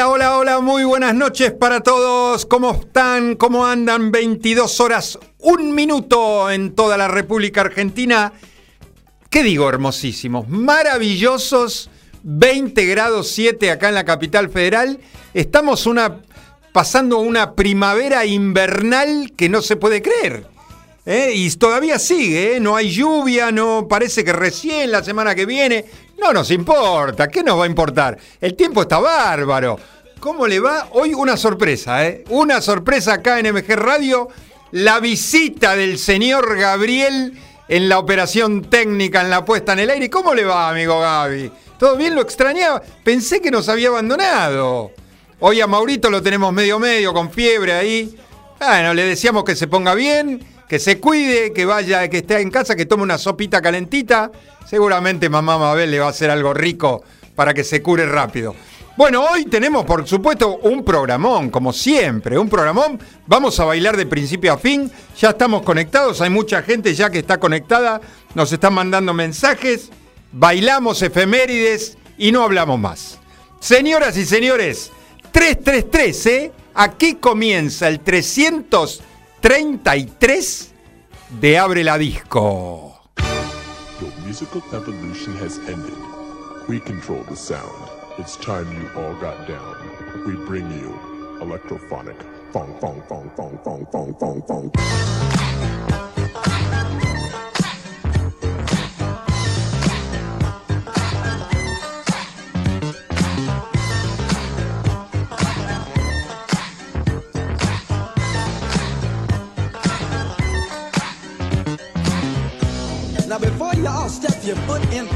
[0.00, 2.46] Hola, hola, hola, muy buenas noches para todos.
[2.46, 3.36] ¿Cómo están?
[3.36, 4.10] ¿Cómo andan?
[4.10, 8.32] 22 horas, un minuto en toda la República Argentina.
[9.28, 10.48] ¿Qué digo, hermosísimos?
[10.48, 11.90] Maravillosos,
[12.22, 15.00] 20 grados 7 acá en la capital federal.
[15.34, 16.22] Estamos una,
[16.72, 20.46] pasando una primavera invernal que no se puede creer.
[21.04, 21.32] ¿eh?
[21.34, 22.60] Y todavía sigue, ¿eh?
[22.60, 25.84] no hay lluvia, no parece que recién la semana que viene.
[26.20, 28.18] No nos importa, ¿qué nos va a importar?
[28.40, 29.78] El tiempo está bárbaro.
[30.20, 30.88] ¿Cómo le va?
[30.92, 32.24] Hoy una sorpresa, ¿eh?
[32.28, 34.28] Una sorpresa acá en MG Radio.
[34.72, 40.10] La visita del señor Gabriel en la operación técnica, en la puesta en el aire.
[40.10, 41.50] ¿Cómo le va, amigo Gaby?
[41.78, 42.14] ¿Todo bien?
[42.14, 42.82] Lo extrañaba.
[43.02, 44.92] Pensé que nos había abandonado.
[45.38, 48.14] Hoy a Maurito lo tenemos medio medio, con fiebre ahí.
[48.58, 52.48] Bueno, le decíamos que se ponga bien, que se cuide, que vaya, que esté en
[52.48, 54.30] casa, que tome una sopita calentita.
[54.64, 57.02] Seguramente mamá Mabel le va a hacer algo rico
[57.34, 58.54] para que se cure rápido.
[58.96, 63.00] Bueno, hoy tenemos por supuesto un programón, como siempre, un programón.
[63.26, 64.88] Vamos a bailar de principio a fin.
[65.18, 68.00] Ya estamos conectados, hay mucha gente ya que está conectada,
[68.36, 69.90] nos están mandando mensajes.
[70.30, 73.18] Bailamos efemérides y no hablamos más.
[73.58, 74.92] Señoras y señores,
[75.32, 76.52] 333, ¿eh?
[76.76, 77.98] Aquí comienza el
[79.40, 80.74] 333
[81.40, 82.94] de Abre la Disco.
[83.98, 85.96] Your musical evolution has ended.
[86.68, 87.88] We control the sound.
[88.18, 89.76] It's time you all got down.
[90.26, 90.94] We bring you
[91.40, 92.16] electrophonic.
[92.52, 95.49] Fong, fong, fong, fong, fong, fong, fong, fong.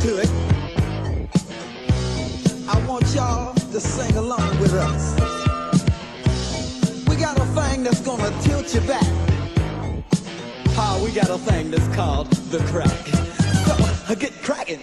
[0.07, 0.11] I
[2.87, 5.15] want y'all to sing along with us.
[7.09, 9.03] We got a thing that's gonna tilt you back.
[10.77, 12.91] Ah, we got a thing that's called the crack.
[14.07, 14.83] So, get cracking.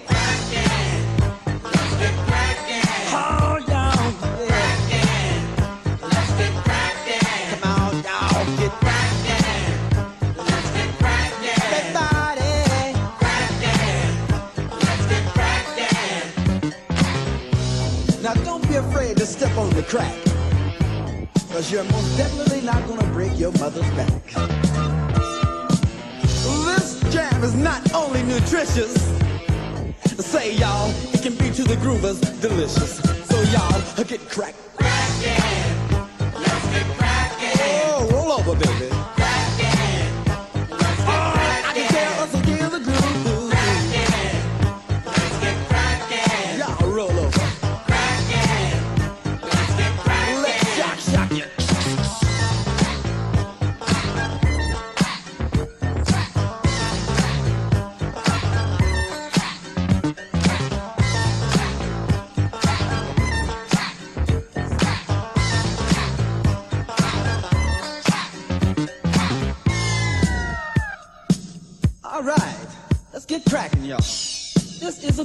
[19.91, 20.15] Crack.
[21.51, 24.23] Cause you're most definitely not gonna break your mother's back.
[26.65, 28.93] This jam is not only nutritious.
[30.17, 32.99] Say y'all, it can be to the groovers delicious.
[33.27, 34.55] So y'all, get cracked.
[37.83, 39.00] Oh, roll over, baby.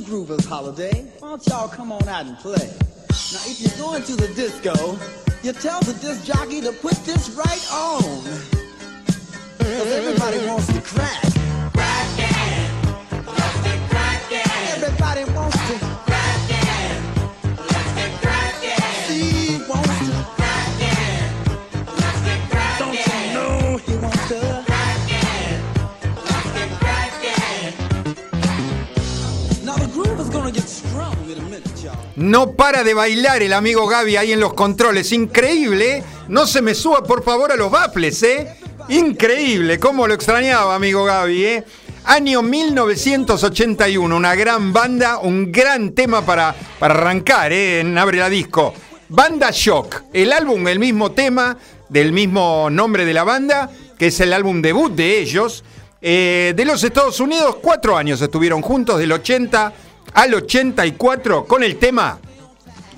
[0.06, 1.02] Groovers holiday.
[1.18, 2.70] Why don't y'all come on out and play?
[3.32, 4.96] Now, if you're going to the disco,
[5.42, 8.02] you tell the disc jockey to put this right on.
[9.58, 11.35] Cause everybody wants to crack.
[32.16, 35.12] No para de bailar el amigo Gaby ahí en los controles.
[35.12, 35.98] Increíble.
[35.98, 36.04] ¿eh?
[36.28, 38.56] No se me suba, por favor, a los bafles, ¿eh?
[38.88, 39.78] Increíble.
[39.78, 41.64] Cómo lo extrañaba, amigo Gaby, ¿eh?
[42.04, 44.16] Año 1981.
[44.16, 47.80] Una gran banda, un gran tema para, para arrancar, ¿eh?
[47.80, 48.72] En Abre la Disco.
[49.08, 50.04] Banda Shock.
[50.12, 51.56] El álbum, el mismo tema,
[51.88, 55.64] del mismo nombre de la banda, que es el álbum debut de ellos.
[56.00, 59.72] Eh, de los Estados Unidos, cuatro años estuvieron juntos, del 80
[60.14, 62.18] al 84, con el tema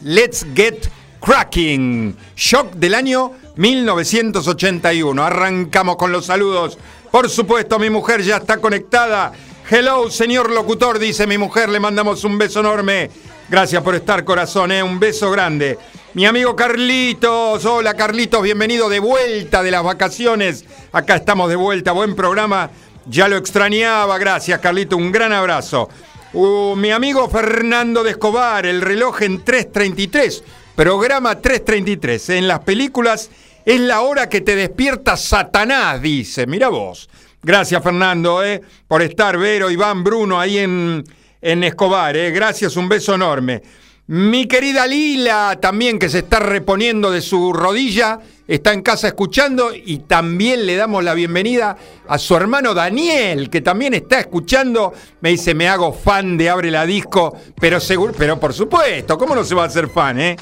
[0.02, 0.88] Let's Get
[1.20, 2.16] Cracking.
[2.36, 5.22] Shock del año 1981.
[5.22, 6.78] Arrancamos con los saludos.
[7.10, 9.32] Por supuesto, mi mujer ya está conectada.
[9.70, 11.68] Hello, señor locutor, dice mi mujer.
[11.68, 13.10] Le mandamos un beso enorme.
[13.48, 14.72] Gracias por estar, corazón.
[14.72, 14.82] ¿eh?
[14.82, 15.78] Un beso grande.
[16.14, 17.64] Mi amigo Carlitos.
[17.64, 18.42] Hola, Carlitos.
[18.42, 20.64] Bienvenido de vuelta de las vacaciones.
[20.92, 21.92] Acá estamos de vuelta.
[21.92, 22.70] Buen programa.
[23.06, 24.18] Ya lo extrañaba.
[24.18, 24.96] Gracias, Carlito.
[24.96, 25.88] Un gran abrazo.
[26.34, 30.42] Mi amigo Fernando de Escobar, el reloj en 3.33.
[30.76, 32.28] Programa 333.
[32.30, 33.30] En las películas
[33.64, 36.46] es la hora que te despierta Satanás, dice.
[36.46, 37.08] Mira vos.
[37.42, 41.02] Gracias, Fernando, eh, por estar, Vero, Iván, Bruno, ahí en,
[41.40, 42.14] en Escobar.
[42.14, 42.30] Eh.
[42.30, 43.62] Gracias, un beso enorme.
[44.10, 49.70] Mi querida Lila, también que se está reponiendo de su rodilla, está en casa escuchando
[49.74, 51.76] y también le damos la bienvenida
[52.08, 54.94] a su hermano Daniel, que también está escuchando.
[55.20, 59.34] Me dice, me hago fan de Abre la Disco, pero seguro, pero por supuesto, ¿cómo
[59.34, 60.36] no se va a hacer fan, eh?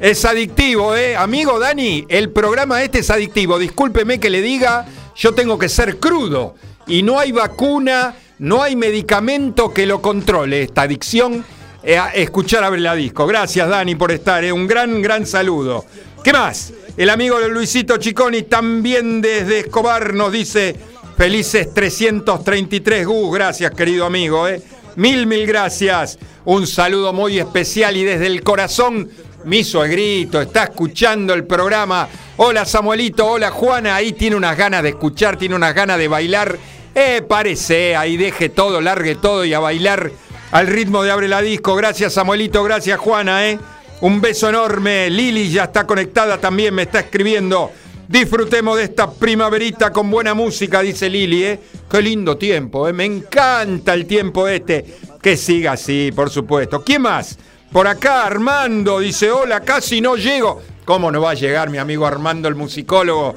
[0.00, 1.14] es adictivo, ¿eh?
[1.14, 3.56] Amigo Dani, el programa este es adictivo.
[3.56, 4.84] Discúlpeme que le diga,
[5.14, 6.56] yo tengo que ser crudo.
[6.88, 11.44] Y no hay vacuna, no hay medicamento que lo controle, esta adicción
[11.84, 13.26] eh, escuchar Abre la Disco.
[13.26, 14.42] Gracias, Dani, por estar.
[14.42, 14.52] Eh.
[14.52, 15.84] Un gran, gran saludo.
[16.22, 16.72] ¿Qué más?
[16.96, 20.74] El amigo de Luisito Chiconi también desde Escobar nos dice
[21.16, 23.34] felices 333 Gus.
[23.34, 24.48] Gracias, querido amigo.
[24.48, 24.62] Eh.
[24.96, 26.18] Mil, mil gracias.
[26.46, 29.10] Un saludo muy especial y desde el corazón,
[29.44, 32.08] mi suegrito está escuchando el programa.
[32.38, 33.96] Hola Samuelito, hola Juana.
[33.96, 36.58] Ahí tiene unas ganas de escuchar, tiene unas ganas de bailar.
[36.94, 40.10] Eh, parece, ahí deje todo, largue todo y a bailar
[40.54, 41.74] al ritmo de Abre la Disco.
[41.74, 43.58] Gracias Samuelito, gracias Juana, ¿eh?
[44.02, 45.10] Un beso enorme.
[45.10, 47.72] Lili ya está conectada también, me está escribiendo.
[48.06, 51.60] Disfrutemos de esta primaverita con buena música, dice Lili, ¿eh?
[51.90, 52.92] Qué lindo tiempo, ¿eh?
[52.92, 54.84] Me encanta el tiempo este.
[55.20, 56.84] Que siga así, por supuesto.
[56.84, 57.36] ¿Quién más?
[57.72, 60.62] Por acá Armando dice, hola, casi no llego.
[60.84, 63.34] ¿Cómo no va a llegar mi amigo Armando, el musicólogo?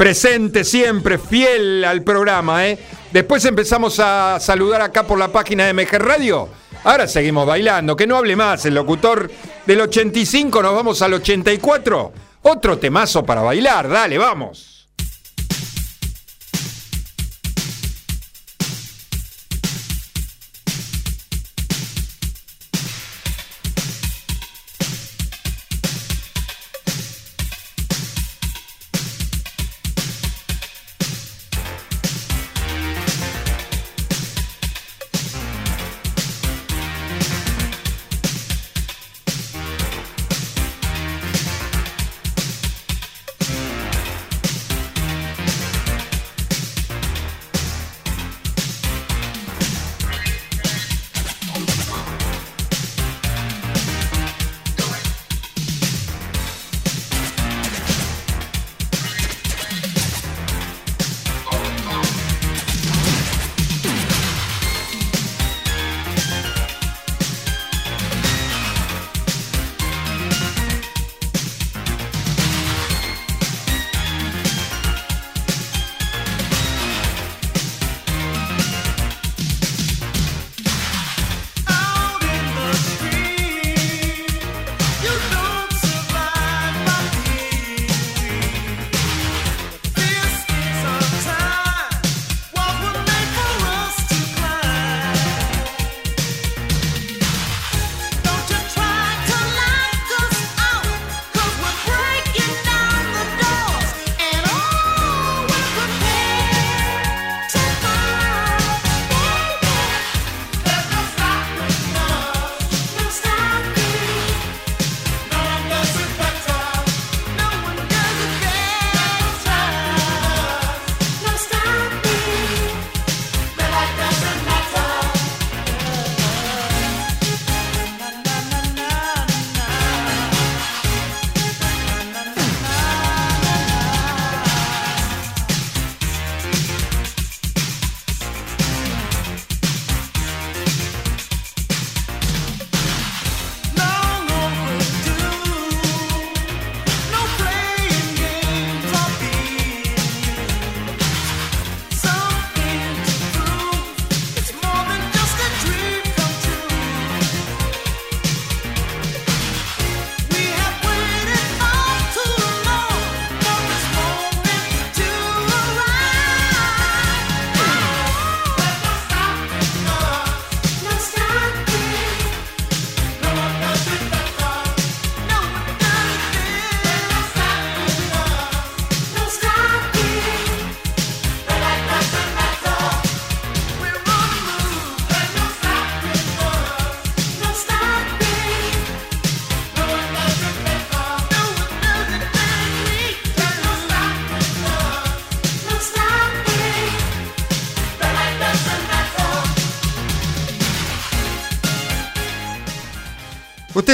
[0.00, 2.78] Presente siempre, fiel al programa, ¿eh?
[3.12, 6.48] Después empezamos a saludar acá por la página de MG Radio.
[6.84, 9.30] Ahora seguimos bailando, que no hable más el locutor
[9.66, 12.12] del 85, nos vamos al 84.
[12.40, 14.79] Otro temazo para bailar, dale, vamos.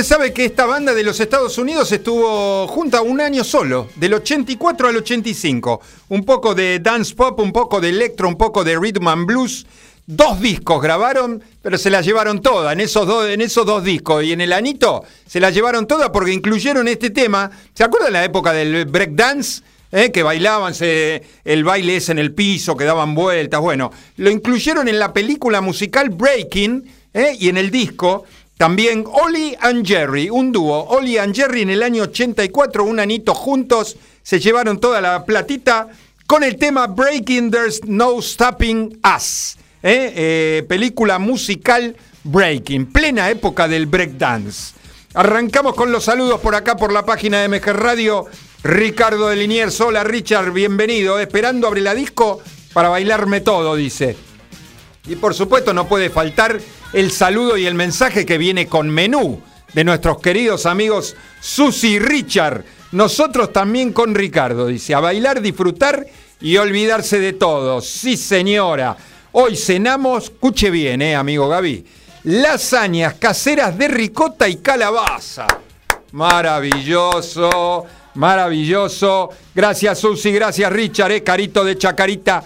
[0.06, 4.88] Sabe que esta banda de los Estados Unidos estuvo junta un año solo, del 84
[4.88, 5.80] al 85.
[6.10, 9.66] Un poco de dance pop, un poco de electro, un poco de rhythm and blues.
[10.06, 14.22] Dos discos grabaron, pero se las llevaron todas en esos, dos, en esos dos discos.
[14.22, 17.50] Y en el anito se las llevaron todas porque incluyeron este tema.
[17.74, 19.62] ¿Se acuerdan la época del breakdance?
[19.92, 20.10] ¿Eh?
[20.10, 23.60] que bailaban, el baile es en el piso, que daban vueltas.
[23.60, 26.84] Bueno, lo incluyeron en la película musical Breaking
[27.14, 27.36] ¿eh?
[27.38, 28.24] y en el disco.
[28.56, 30.78] También Ollie and Jerry, un dúo.
[30.88, 35.88] Ollie and Jerry en el año 84, un anito juntos, se llevaron toda la platita
[36.26, 39.58] con el tema Breaking There's No Stopping Us.
[39.82, 40.12] ¿eh?
[40.16, 41.94] Eh, película musical
[42.24, 44.74] Breaking, plena época del breakdance.
[45.12, 48.24] Arrancamos con los saludos por acá por la página de MG Radio.
[48.62, 51.18] Ricardo de Liniers, hola Richard, bienvenido.
[51.18, 52.40] Esperando abre la disco
[52.72, 54.16] para bailarme todo, dice.
[55.06, 56.58] Y por supuesto no puede faltar
[56.92, 59.40] el saludo y el mensaje que viene con menú
[59.72, 62.64] de nuestros queridos amigos Susi y Richard.
[62.92, 66.06] Nosotros también con Ricardo, dice, a bailar, disfrutar
[66.40, 67.80] y olvidarse de todo.
[67.80, 68.96] Sí, señora.
[69.32, 71.84] Hoy cenamos, escuche bien, eh, amigo Gaby,
[72.24, 75.46] lasañas caseras de ricota y calabaza.
[76.12, 79.28] Maravilloso, maravilloso.
[79.54, 82.42] Gracias, Susi, gracias, Richard, eh, carito de chacarita.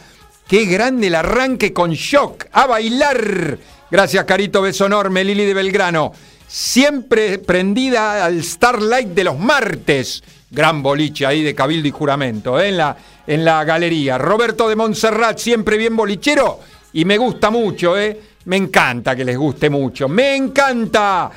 [0.49, 2.47] Qué grande el arranque con shock.
[2.51, 3.57] A bailar.
[3.91, 4.63] Gracias, Carito.
[4.63, 6.13] Beso enorme, Lili de Belgrano.
[6.47, 10.23] Siempre prendida al Starlight de los martes.
[10.51, 14.17] Gran boliche ahí de Cabildo y Juramento, eh, en, la, en la galería.
[14.19, 16.61] Roberto de Montserrat, siempre bien bolichero.
[16.93, 18.21] Y me gusta mucho, ¿eh?
[18.45, 20.09] Me encanta que les guste mucho.
[20.09, 21.31] ¡Me encanta!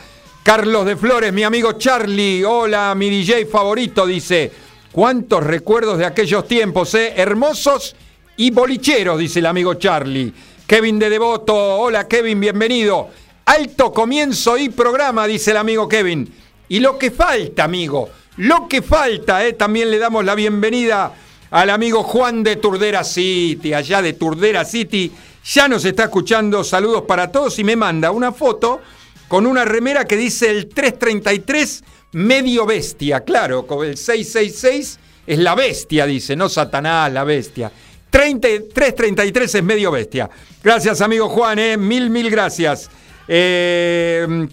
[0.43, 2.43] Carlos de Flores, mi amigo Charlie.
[2.43, 4.51] Hola, mi DJ favorito, dice.
[4.91, 7.13] ¿Cuántos recuerdos de aquellos tiempos, eh?
[7.15, 7.95] Hermosos
[8.37, 10.33] y bolicheros, dice el amigo Charlie.
[10.67, 13.09] Kevin de Devoto, hola Kevin, bienvenido.
[13.45, 16.33] Alto comienzo y programa, dice el amigo Kevin.
[16.69, 21.13] Y lo que falta, amigo, lo que falta, eh, también le damos la bienvenida
[21.51, 25.11] al amigo Juan de Turdera City, allá de Turdera City.
[25.43, 28.79] Ya nos está escuchando, saludos para todos y me manda una foto
[29.27, 33.19] con una remera que dice el 333 medio bestia.
[33.25, 37.69] Claro, con el 666 es la bestia, dice, no Satanás, la bestia.
[38.13, 40.29] 333 es medio bestia.
[40.63, 41.77] Gracias, amigo Juan, eh.
[41.77, 42.87] mil, mil gracias.
[43.27, 44.47] Eh,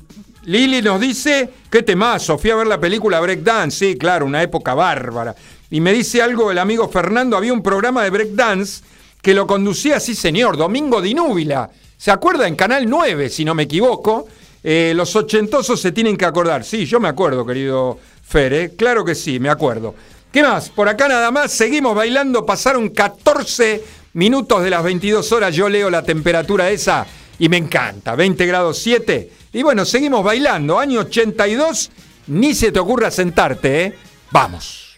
[0.45, 4.73] Lili nos dice, qué temazo, fui a ver la película Breakdance, sí, claro, una época
[4.73, 5.37] bárbara.
[5.71, 8.83] Y me dice algo el amigo Fernando, había un programa de breakdance
[9.21, 11.71] que lo conducía, sí señor, Domingo Dinúbila.
[11.99, 12.49] ¿Se acuerda?
[12.49, 14.27] En Canal 9, si no me equivoco.
[14.65, 16.65] Eh, los ochentosos se tienen que acordar.
[16.65, 18.73] Sí, yo me acuerdo, querido Fer, eh.
[18.75, 19.95] claro que sí, me acuerdo.
[20.33, 20.71] ¿Qué más?
[20.71, 23.83] Por acá nada más, seguimos bailando, pasaron 14
[24.13, 27.05] minutos de las 22 horas, yo leo la temperatura esa
[27.39, 29.31] y me encanta, 20 grados 7.
[29.53, 31.91] Y bueno, seguimos bailando, año 82,
[32.29, 33.95] ni se te ocurra sentarte, ¿eh?
[34.31, 34.95] Vamos.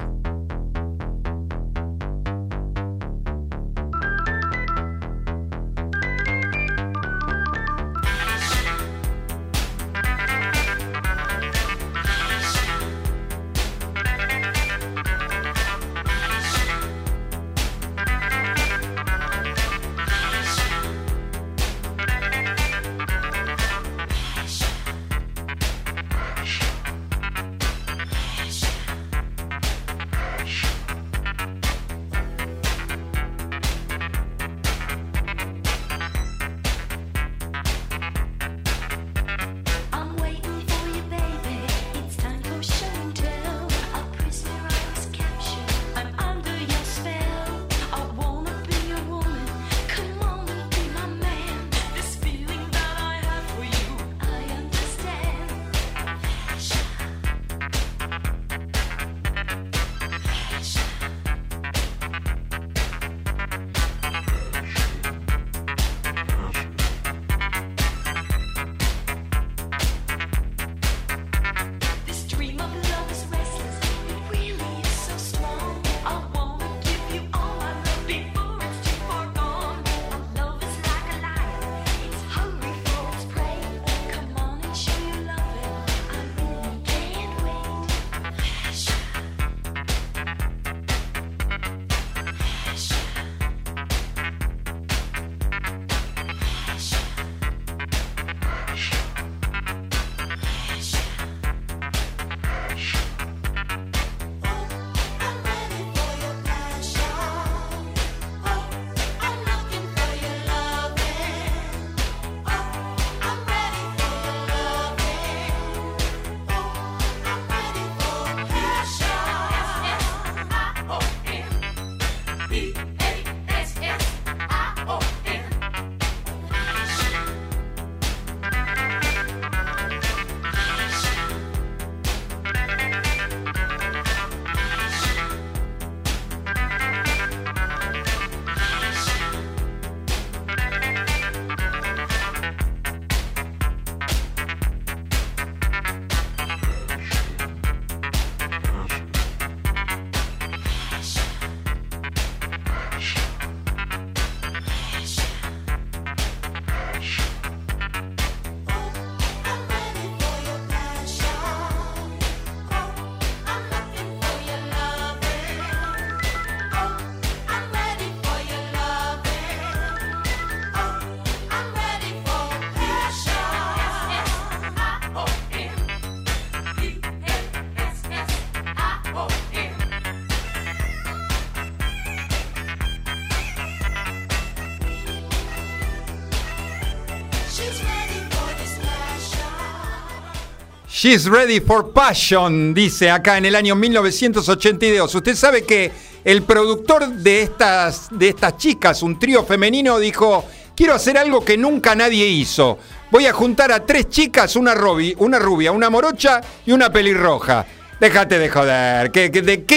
[191.03, 195.13] She's Ready for Passion, dice acá en el año 1982.
[195.13, 195.91] Usted sabe que
[196.23, 200.45] el productor de estas, de estas chicas, un trío femenino, dijo,
[200.77, 202.79] quiero hacer algo que nunca nadie hizo.
[203.11, 204.77] Voy a juntar a tres chicas, una,
[205.17, 207.67] una rubia, una morocha y una pelirroja.
[207.99, 209.11] Déjate de joder.
[209.11, 209.33] ¿Qué,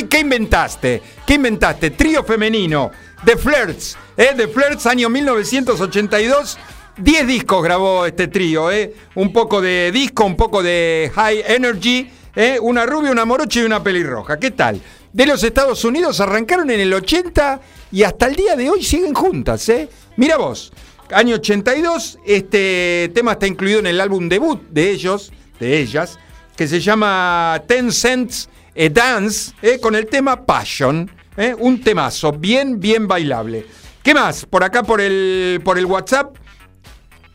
[0.08, 1.02] qué, inventaste?
[1.26, 1.90] ¿Qué inventaste?
[1.90, 2.92] Trío femenino.
[3.26, 3.98] The Flirts.
[4.16, 4.34] ¿eh?
[4.38, 6.60] The Flirts, año 1982.
[6.98, 8.72] Diez discos grabó este trío.
[8.72, 8.94] ¿eh?
[9.16, 12.10] Un poco de disco, un poco de high energy.
[12.36, 12.58] ¿eh?
[12.62, 14.40] Una rubia, una morocha y una pelirroja.
[14.40, 14.82] ¿Qué tal?
[15.12, 17.60] De los Estados Unidos arrancaron en el 80
[17.92, 19.68] y hasta el día de hoy siguen juntas.
[19.70, 19.90] ¿eh?
[20.16, 20.72] Mira vos.
[21.12, 26.18] Año 82, este tema está incluido en el álbum debut de ellos, de ellas,
[26.56, 31.12] que se llama Ten Cents a Dance, con el tema Passion,
[31.60, 33.68] un temazo, bien, bien bailable.
[34.02, 34.48] ¿Qué más?
[34.48, 36.36] Por acá, por el, por el WhatsApp,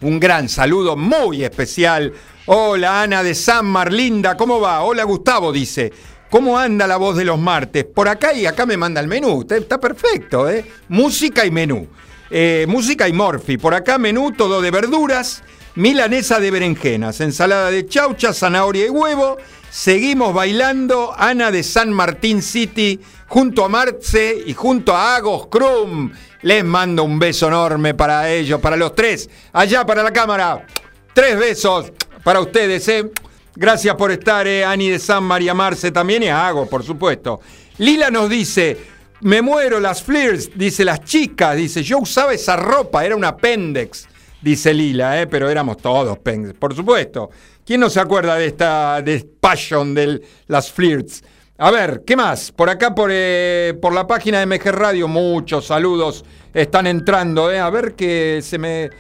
[0.02, 2.12] un gran saludo muy especial.
[2.46, 4.82] Hola Ana de San Marlinda, ¿cómo va?
[4.82, 5.92] Hola Gustavo, dice.
[6.30, 7.84] ¿Cómo anda la voz de los martes?
[7.84, 9.44] Por acá y acá me manda el menú.
[9.48, 10.64] Está perfecto, ¿eh?
[10.88, 11.88] Música y menú.
[12.30, 13.58] Eh, música y morfi.
[13.58, 15.42] Por acá menú todo de verduras,
[15.74, 19.38] milanesa de berenjenas, ensalada de chaucha, zanahoria y huevo.
[19.70, 26.11] Seguimos bailando Ana de San Martín City junto a Marce y junto a Agos Krum.
[26.42, 29.30] Les mando un beso enorme para ellos, para los tres.
[29.52, 30.66] Allá para la cámara.
[31.14, 31.92] Tres besos
[32.24, 33.12] para ustedes, ¿eh?
[33.54, 37.40] Gracias por estar, eh, Ani de San María Marce también y a Agos, por supuesto.
[37.78, 38.76] Lila nos dice,
[39.20, 44.09] me muero, las flirs, dice las chicas, dice, yo usaba esa ropa, era un apéndice,
[44.40, 45.26] dice Lila, ¿eh?
[45.28, 47.30] pero éramos todos pendex, por supuesto.
[47.70, 51.22] ¿Quién no se acuerda de esta de passion de las flirts?
[51.56, 52.50] A ver, ¿qué más?
[52.50, 57.61] Por acá, por, eh, por la página de MG Radio, muchos saludos están entrando, ¿eh?
[57.61, 58.90] A ver que se me...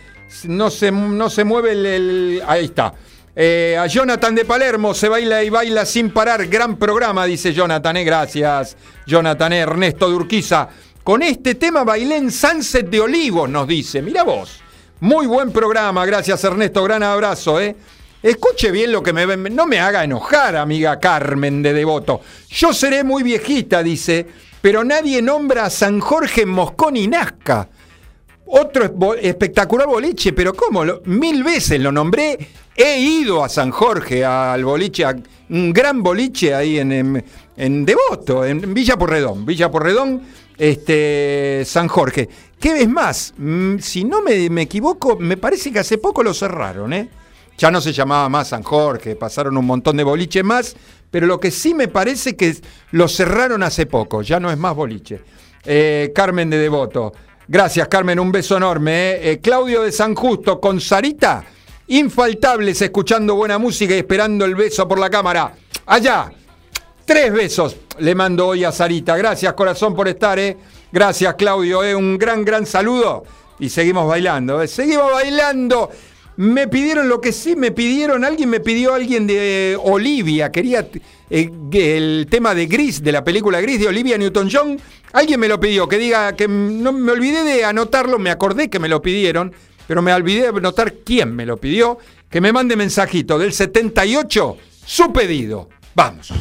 [0.44, 2.40] No se, no se mueve el...
[2.46, 2.94] Ahí está.
[3.34, 6.46] Eh, a Jonathan de Palermo se baila y baila sin parar.
[6.46, 7.96] Gran programa, dice Jonathan.
[7.96, 9.52] Eh, gracias, Jonathan.
[9.52, 10.68] Eh, Ernesto Durquiza.
[11.02, 14.00] Con este tema bailé en Sunset de Olivos, nos dice.
[14.00, 14.60] Mira vos.
[15.00, 16.06] Muy buen programa.
[16.06, 16.84] Gracias, Ernesto.
[16.84, 17.60] Gran abrazo.
[17.60, 17.74] Eh.
[18.22, 22.20] Escuche bien lo que me No me haga enojar, amiga Carmen de Devoto.
[22.50, 24.26] Yo seré muy viejita, dice,
[24.60, 27.68] pero nadie nombra a San Jorge Moscón y Nazca.
[28.44, 30.84] Otro espectacular boliche, pero ¿cómo?
[31.04, 32.36] Mil veces lo nombré.
[32.76, 35.16] He ido a San Jorge, al boliche, a
[35.48, 37.24] un gran boliche ahí en,
[37.56, 39.46] en, Devoto, en Villa Porredón.
[39.46, 40.22] Villa Porredón,
[40.58, 42.28] este, San Jorge.
[42.58, 43.32] ¿Qué ves más?
[43.38, 47.08] Mm, si no me, me, equivoco, me parece que hace poco lo cerraron, ¿eh?
[47.60, 50.74] Ya no se llamaba más San Jorge, pasaron un montón de boliches más,
[51.10, 52.56] pero lo que sí me parece que
[52.92, 55.20] lo cerraron hace poco, ya no es más boliche.
[55.66, 57.12] Eh, Carmen de Devoto.
[57.46, 58.92] Gracias, Carmen, un beso enorme.
[58.92, 59.32] ¿eh?
[59.32, 61.44] Eh, Claudio de San Justo con Sarita,
[61.88, 65.52] infaltables, escuchando buena música y esperando el beso por la cámara.
[65.84, 66.32] Allá,
[67.04, 69.18] tres besos le mando hoy a Sarita.
[69.18, 70.38] Gracias, corazón, por estar.
[70.90, 71.80] Gracias, Claudio.
[71.98, 73.24] Un gran, gran saludo.
[73.58, 74.66] Y seguimos bailando.
[74.66, 75.90] Seguimos bailando.
[76.40, 80.88] Me pidieron lo que sí me pidieron, alguien me pidió alguien de Olivia, quería
[81.28, 84.80] el tema de Gris, de la película Gris de Olivia Newton-John,
[85.12, 88.78] Alguien me lo pidió, que diga que no me olvidé de anotarlo, me acordé que
[88.78, 89.52] me lo pidieron,
[89.86, 91.98] pero me olvidé de anotar quién me lo pidió,
[92.30, 95.68] que me mande mensajito del 78, su pedido.
[95.94, 96.32] Vamos.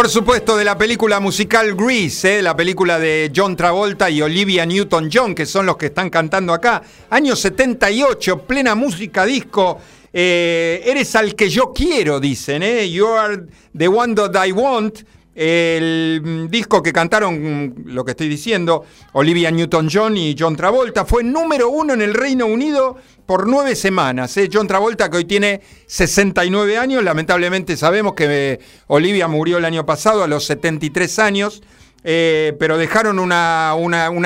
[0.00, 2.42] Por supuesto, de la película musical Grease, ¿eh?
[2.42, 6.80] la película de John Travolta y Olivia Newton-John, que son los que están cantando acá.
[7.10, 9.78] Año 78, plena música disco.
[10.10, 12.90] Eh, eres al que yo quiero, dicen, ¿eh?
[12.90, 13.42] You are
[13.76, 15.00] the one that I want.
[15.34, 21.04] El mm, disco que cantaron, mm, lo que estoy diciendo, Olivia Newton-John y John Travolta,
[21.04, 24.36] fue número uno en el Reino Unido por nueve semanas.
[24.36, 24.50] ¿eh?
[24.52, 29.86] John Travolta, que hoy tiene 69 años, lamentablemente sabemos que eh, Olivia murió el año
[29.86, 31.62] pasado a los 73 años,
[32.02, 33.76] eh, pero dejaron una,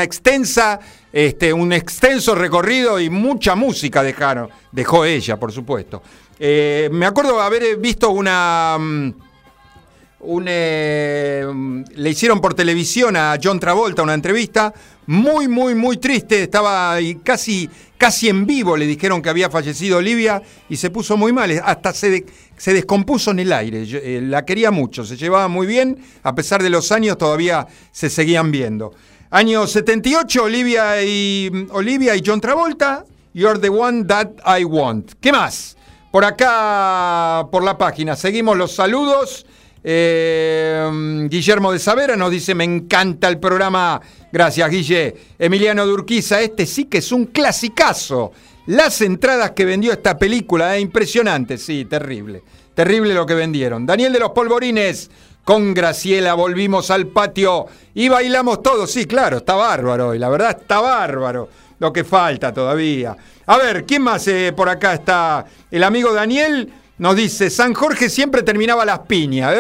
[0.03, 0.81] extensa,
[1.12, 6.03] este, un extenso recorrido y mucha música dejaron, dejó ella, por supuesto.
[6.38, 8.79] Me acuerdo haber visto una...
[10.46, 11.46] eh,
[11.94, 14.72] le hicieron por televisión a John Travolta una entrevista
[15.06, 16.42] muy, muy, muy triste.
[16.42, 18.76] Estaba casi, casi en vivo.
[18.76, 21.50] Le dijeron que había fallecido Olivia y se puso muy mal.
[21.64, 22.24] Hasta se
[22.72, 23.84] descompuso en el aire.
[23.87, 25.98] Yo, eh, la quería mucho, se llevaba muy bien.
[26.22, 28.92] A pesar de los años, todavía se seguían viendo.
[29.30, 33.04] Año 78, Olivia y, Olivia y John Travolta.
[33.32, 35.12] You're the one that I want.
[35.20, 35.76] ¿Qué más?
[36.12, 39.44] Por acá, por la página, seguimos los saludos.
[39.87, 44.01] Eh, Guillermo de Savera nos dice, me encanta el programa.
[44.33, 45.14] Gracias, Guille.
[45.38, 48.33] Emiliano Durquiza, este sí que es un clasicazo.
[48.66, 52.42] Las entradas que vendió esta película, eh, impresionante, sí, terrible.
[52.75, 53.85] Terrible lo que vendieron.
[53.85, 55.11] Daniel de los Polvorines,
[55.44, 58.90] con Graciela volvimos al patio y bailamos todos.
[58.90, 60.14] Sí, claro, está bárbaro.
[60.14, 61.51] Y la verdad está bárbaro.
[61.79, 63.14] Lo que falta todavía.
[63.47, 65.44] A ver, ¿quién más eh, por acá está?
[65.70, 69.54] El amigo Daniel nos dice, San Jorge siempre terminaba las piñas.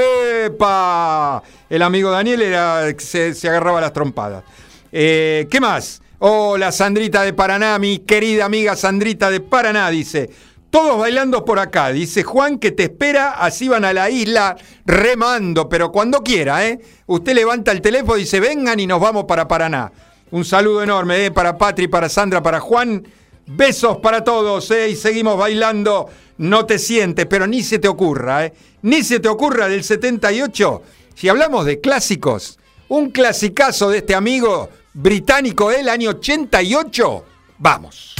[0.46, 1.42] ¡Epa!
[1.68, 4.44] El amigo Daniel era, se, agarraba las trompadas.
[4.92, 6.00] Eh, ¿Qué más?
[6.20, 10.30] Hola, Sandrita de Paraná, mi querida amiga Sandrita de Paraná, dice.
[10.70, 15.68] Todos bailando por acá, dice Juan que te espera, así van a la isla remando,
[15.68, 16.80] pero cuando quiera, ¿eh?
[17.06, 19.92] Usted levanta el teléfono y dice, vengan y nos vamos para Paraná.
[20.32, 21.30] Un saludo enorme, ¿eh?
[21.30, 23.06] Para Patri, para Sandra, para Juan.
[23.46, 24.90] Besos para todos, ¿eh?
[24.90, 26.08] Y seguimos bailando.
[26.38, 28.52] No te sientes, pero ni se te ocurra, ¿eh?
[28.82, 30.82] Ni se te ocurra del 78.
[31.14, 37.24] Si hablamos de clásicos, un clasicazo de este amigo británico del año 88.
[37.58, 38.14] Vamos.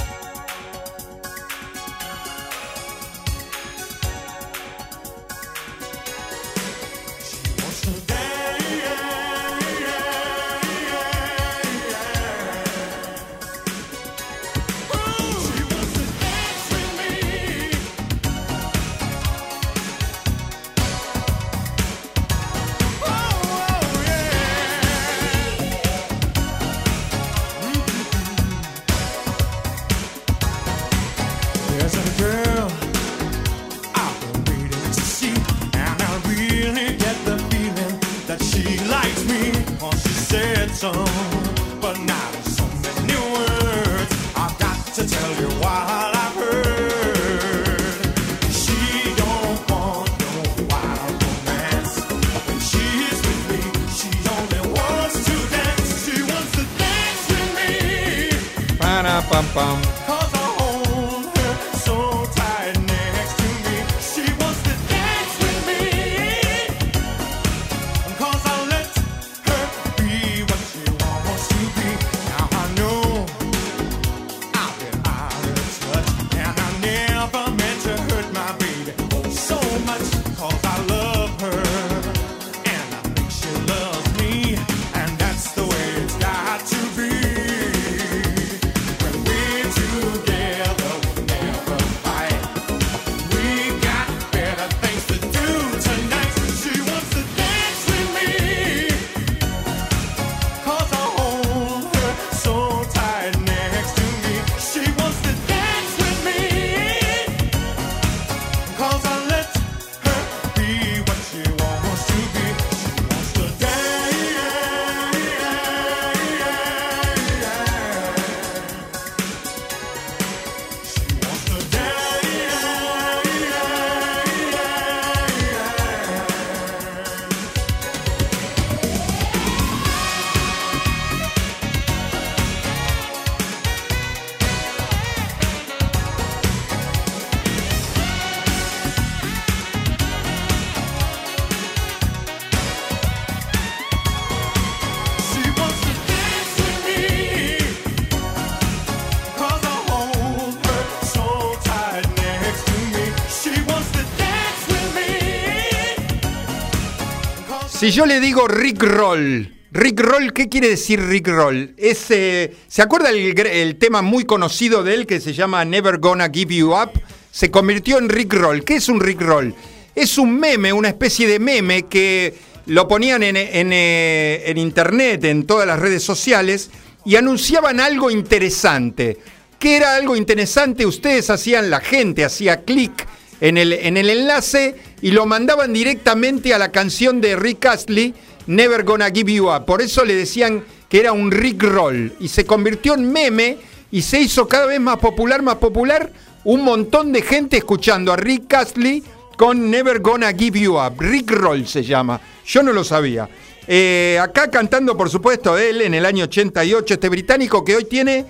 [157.85, 161.75] Si yo le digo Rick Roll, Rick Roll, ¿qué quiere decir Rick Roll?
[161.77, 166.31] Es, eh, ¿Se acuerda el, tema muy conocido de él que se llama Never Gonna
[166.33, 166.93] Give You Up?
[167.31, 168.65] Se convirtió en Rick Roll.
[168.65, 169.55] ¿Qué es un Rick Roll?
[169.95, 172.33] Es un meme, una especie de meme que
[172.65, 176.71] lo ponían en, eh, internet, en todas las redes sociales,
[177.05, 179.19] y anunciaban algo interesante.
[179.59, 180.87] ¿Qué era algo interesante?
[180.87, 183.07] Ustedes hacían, la gente hacía clic
[183.43, 188.15] en el, en el enlace y lo mandaban directamente a la canción de Rick Astley,
[188.47, 189.67] Never Gonna Give You Up.
[189.67, 193.59] Por eso le decían que era un Rick Roll y se convirtió en meme
[193.91, 196.11] y se hizo cada vez más popular, más popular.
[196.45, 199.05] Un montón de gente escuchando a Rick Astley
[199.37, 200.99] con Never Gonna Give You Up.
[200.99, 202.19] Rick Roll se llama.
[202.47, 203.29] Yo no lo sabía.
[203.69, 208.25] Eh, acá cantando, por supuesto, él en el año 88, este británico que hoy tiene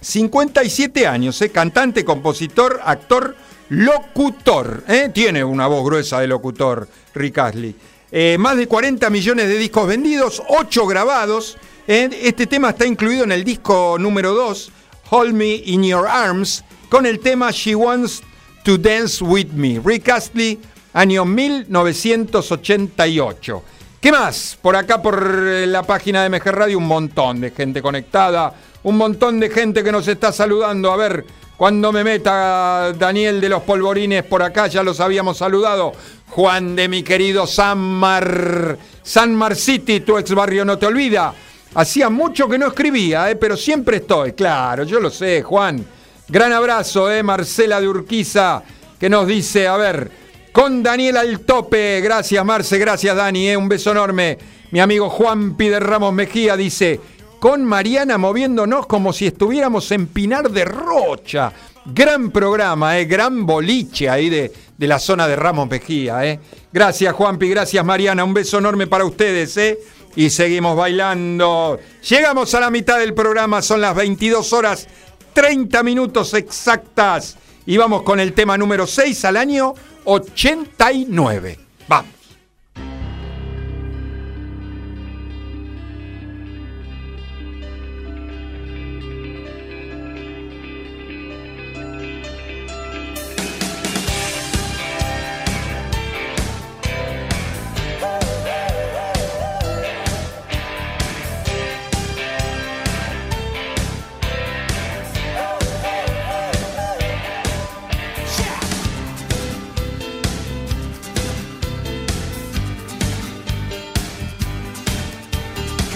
[0.00, 1.50] 57 años, ¿eh?
[1.50, 3.36] cantante, compositor, actor,
[3.70, 4.84] locutor.
[4.88, 5.10] ¿eh?
[5.12, 7.74] Tiene una voz gruesa de locutor, Rick Astley.
[8.12, 11.56] Eh, más de 40 millones de discos vendidos, 8 grabados.
[11.86, 12.08] ¿eh?
[12.22, 14.72] Este tema está incluido en el disco número 2,
[15.10, 18.22] Hold Me in Your Arms, con el tema She Wants
[18.64, 19.80] to Dance With Me.
[19.82, 20.58] Rick Astley,
[20.92, 23.62] año 1988.
[24.00, 24.58] ¿Qué más?
[24.60, 29.40] Por acá, por la página de MG Radio, un montón de gente conectada, un montón
[29.40, 30.92] de gente que nos está saludando.
[30.92, 31.24] A ver,
[31.56, 35.92] cuando me meta Daniel de los Polvorines por acá, ya los habíamos saludado.
[36.28, 41.34] Juan de mi querido San Mar, San Mar City, tu ex barrio no te olvida.
[41.74, 45.84] Hacía mucho que no escribía, eh, pero siempre estoy, claro, yo lo sé, Juan.
[46.28, 48.62] Gran abrazo, eh, Marcela de Urquiza,
[48.98, 50.10] que nos dice, a ver,
[50.52, 52.00] con Daniel al tope.
[52.00, 53.50] Gracias, Marce, gracias, Dani.
[53.50, 54.38] eh, Un beso enorme.
[54.70, 57.00] Mi amigo Juan Pide Ramos Mejía dice:
[57.40, 61.50] Con Mariana moviéndonos como si estuviéramos en Pinar de Rocha.
[61.86, 66.26] Gran programa, eh, gran boliche ahí de, de la zona de Ramos Mejía.
[66.26, 66.38] Eh.
[66.70, 68.24] Gracias, Juanpi, gracias, Mariana.
[68.24, 69.56] Un beso enorme para ustedes.
[69.56, 69.78] Eh.
[70.16, 71.80] Y seguimos bailando.
[72.06, 74.86] Llegamos a la mitad del programa, son las 22 horas
[75.32, 77.38] 30 minutos exactas.
[77.64, 79.72] Y vamos con el tema número 6 al año
[80.04, 81.58] 89.
[81.88, 82.19] Vamos.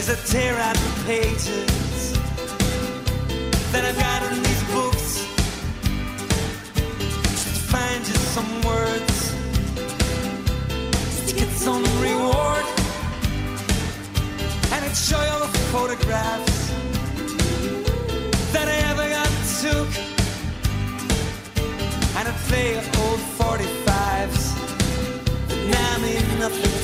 [0.06, 2.12] Cause I tear out the pages
[3.72, 5.24] that I've got in these books.
[7.22, 9.32] Just to find just some words.
[11.26, 12.66] To get some reward.
[14.72, 16.68] And I'd show you the photographs
[18.52, 19.88] that I ever got took.
[22.18, 24.52] And I'd play old 45s
[25.48, 26.83] that now mean nothing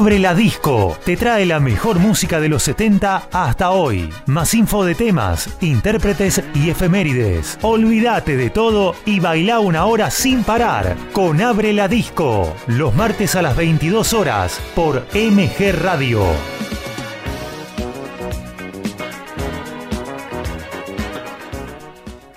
[0.00, 0.96] Abre la Disco.
[1.04, 4.08] Te trae la mejor música de los 70 hasta hoy.
[4.24, 7.58] Más info de temas, intérpretes y efemérides.
[7.60, 12.56] Olvídate de todo y baila una hora sin parar con Abre la Disco.
[12.66, 16.24] Los martes a las 22 horas por MG Radio.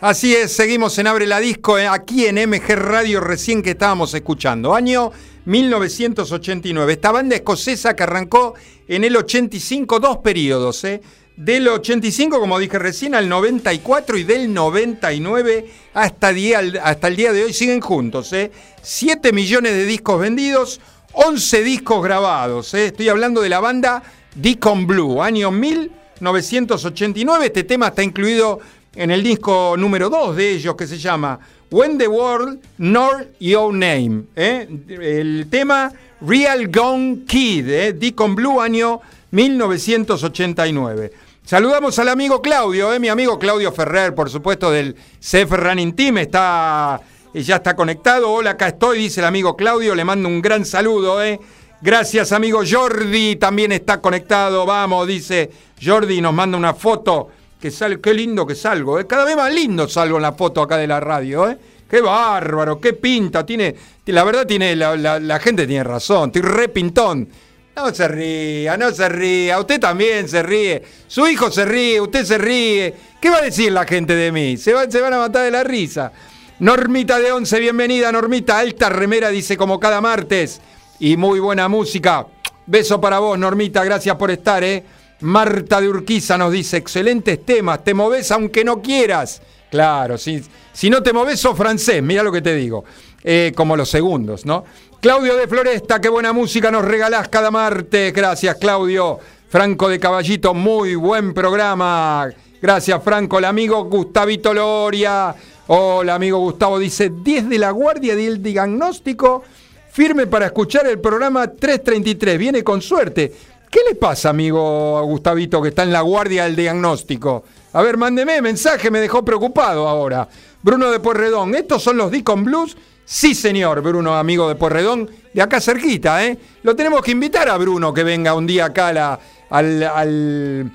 [0.01, 4.13] Así es, seguimos en Abre la Disco, eh, aquí en MG Radio recién que estábamos
[4.13, 4.75] escuchando.
[4.75, 5.13] Año
[5.45, 6.93] 1989.
[6.93, 8.53] Esta banda escocesa que arrancó
[8.87, 11.01] en el 85, dos periodos, ¿eh?
[11.35, 15.65] Del 85, como dije recién, al 94 y del 99
[15.95, 18.31] hasta, día, hasta el día de hoy siguen juntos.
[18.33, 18.51] ¿eh?
[18.83, 20.79] 7 millones de discos vendidos,
[21.13, 22.75] 11 discos grabados.
[22.75, 22.85] ¿eh?
[22.87, 24.03] Estoy hablando de la banda
[24.35, 27.47] Deacon Blue, año 1989.
[27.47, 28.59] Este tema está incluido
[28.95, 31.39] en el disco número 2 de ellos que se llama
[31.73, 33.09] When the World Know
[33.39, 34.25] Your Name.
[34.35, 34.67] ¿eh?
[34.89, 37.93] El tema Real Gone Kid, ¿eh?
[37.93, 39.01] Deacon Blue, año
[39.31, 41.11] 1989.
[41.43, 42.99] Saludamos al amigo Claudio, ¿eh?
[42.99, 46.19] mi amigo Claudio Ferrer, por supuesto, del CF Running Team.
[46.19, 47.01] Está,
[47.33, 48.31] ya está conectado.
[48.31, 49.95] Hola, acá estoy, dice el amigo Claudio.
[49.95, 51.23] Le mando un gran saludo.
[51.23, 51.39] ¿eh?
[51.81, 53.37] Gracias, amigo Jordi.
[53.37, 54.67] También está conectado.
[54.67, 55.49] Vamos, dice
[55.83, 57.29] Jordi, nos manda una foto
[57.71, 59.07] que qué lindo que salgo, ¿eh?
[59.07, 61.57] cada vez más lindo salgo en la foto acá de la radio, ¿eh?
[61.89, 63.73] Qué bárbaro, qué pinta, tiene,
[64.07, 67.29] la verdad tiene, la, gente tiene razón, estoy re pintón.
[67.75, 72.25] No se ría, no se ría, usted también se ríe, su hijo se ríe, usted
[72.25, 72.93] se ríe.
[73.21, 74.57] ¿Qué va a decir la gente de mí?
[74.57, 76.11] Se, se van a matar de la risa.
[76.59, 80.61] Normita de Once, bienvenida, Normita, alta remera, dice como cada martes.
[80.99, 82.27] Y muy buena música.
[82.65, 84.83] Beso para vos, Normita, gracias por estar, ¿eh?
[85.23, 89.41] Marta de Urquiza nos dice, excelentes temas, te moves aunque no quieras.
[89.71, 92.83] Claro, si, si no te moves sos francés, mira lo que te digo.
[93.23, 94.65] Eh, como los segundos, ¿no?
[94.99, 98.13] Claudio de Floresta, qué buena música nos regalás cada martes.
[98.13, 99.19] Gracias, Claudio.
[99.47, 102.29] Franco de Caballito, muy buen programa.
[102.61, 103.39] Gracias, Franco.
[103.39, 105.33] El amigo Gustavito Loria.
[105.67, 106.79] Hola, amigo Gustavo.
[106.79, 109.43] Dice, 10 de la guardia del diagnóstico.
[109.91, 112.37] Firme para escuchar el programa 333.
[112.37, 113.31] Viene con suerte.
[113.73, 117.43] ¿Qué le pasa, amigo Gustavito, que está en la guardia del diagnóstico?
[117.71, 120.29] A ver, mándeme mensaje, me dejó preocupado ahora.
[120.61, 122.77] Bruno de Porredón, ¿estos son los Deacon Blues?
[123.03, 126.37] Sí, señor, Bruno, amigo de Porredón, de acá cerquita, ¿eh?
[126.61, 129.17] Lo tenemos que invitar a Bruno que venga un día acá
[129.49, 130.71] al, al...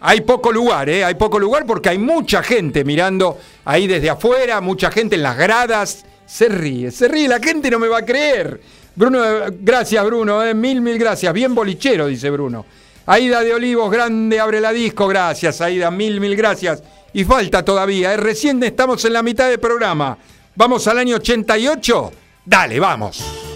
[0.00, 1.04] Hay poco lugar, ¿eh?
[1.04, 3.36] Hay poco lugar porque hay mucha gente mirando
[3.66, 6.06] ahí desde afuera, mucha gente en las gradas.
[6.24, 8.58] Se ríe, se ríe, la gente no me va a creer.
[8.98, 9.20] Bruno,
[9.60, 11.32] gracias Bruno, eh, mil, mil gracias.
[11.32, 12.66] Bien bolichero, dice Bruno.
[13.06, 15.06] Aida de Olivos, grande, abre la disco.
[15.06, 16.82] Gracias, Aida, mil, mil gracias.
[17.12, 18.16] Y falta todavía, eh.
[18.16, 20.18] recién estamos en la mitad del programa.
[20.56, 22.12] ¿Vamos al año 88?
[22.44, 23.47] Dale, vamos.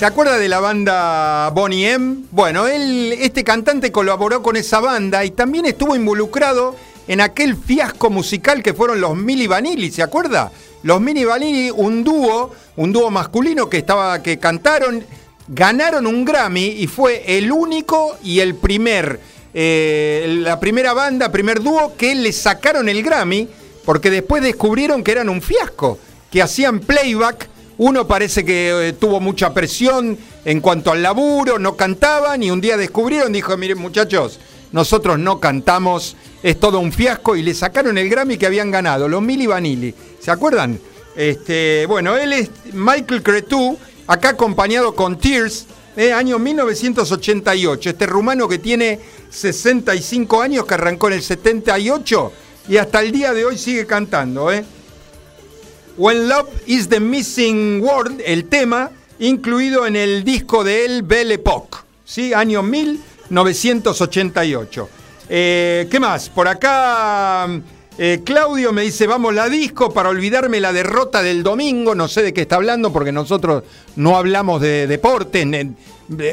[0.00, 2.24] ¿Se acuerda de la banda Bonnie M?
[2.30, 6.74] Bueno, él, este cantante colaboró con esa banda y también estuvo involucrado
[7.06, 10.50] en aquel fiasco musical que fueron los Mili Vanilli, ¿se acuerda?
[10.84, 15.04] Los Mini Vanilli, un dúo, un dúo masculino que estaba, que cantaron,
[15.48, 19.20] ganaron un Grammy y fue el único y el primer,
[19.52, 23.50] eh, la primera banda, primer dúo que le sacaron el Grammy,
[23.84, 25.98] porque después descubrieron que eran un fiasco,
[26.30, 27.49] que hacían playback
[27.80, 32.60] uno parece que eh, tuvo mucha presión en cuanto al laburo, no cantaban y un
[32.60, 34.38] día descubrieron, dijo, miren muchachos,
[34.70, 39.08] nosotros no cantamos, es todo un fiasco y le sacaron el Grammy que habían ganado,
[39.08, 39.94] los Mili Vanilli.
[40.20, 40.78] ¿Se acuerdan?
[41.16, 45.64] Este, bueno, él es Michael Cretu, acá acompañado con Tears,
[45.96, 47.88] eh, año 1988.
[47.88, 49.00] Este rumano que tiene
[49.30, 52.32] 65 años, que arrancó en el 78
[52.68, 54.66] y hasta el día de hoy sigue cantando, ¿eh?
[55.96, 61.34] When Love is the Missing Word, el tema, incluido en el disco de él, Belle
[61.34, 62.32] Époque, ¿sí?
[62.32, 64.88] año 1988.
[65.28, 66.28] Eh, ¿Qué más?
[66.28, 67.46] Por acá
[67.98, 72.22] eh, Claudio me dice, vamos la disco para olvidarme la derrota del domingo, no sé
[72.22, 73.62] de qué está hablando porque nosotros
[73.96, 75.46] no hablamos de deporte,